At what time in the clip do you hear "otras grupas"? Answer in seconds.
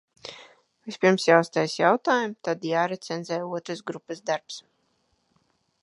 3.61-4.25